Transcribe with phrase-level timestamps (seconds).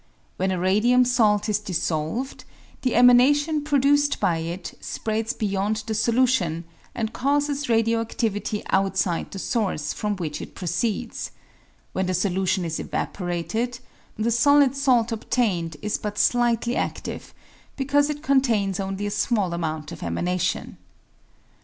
[0.37, 2.43] When a radium salt is dissolved,
[2.81, 6.63] the emanation produced by it spreads beyond the solution,
[6.95, 11.29] and causes radio adlivity out side the source from which it proceeds;
[11.93, 13.77] when the solution s evaporated,
[14.17, 17.31] the solid salt obtained is but slightly adive,
[17.77, 20.77] because it contains only a small amount of emanation.